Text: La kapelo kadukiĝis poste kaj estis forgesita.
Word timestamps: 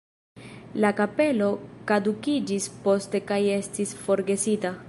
La 0.85 0.89
kapelo 0.99 1.51
kadukiĝis 1.93 2.69
poste 2.87 3.25
kaj 3.33 3.41
estis 3.61 3.97
forgesita. 4.07 4.79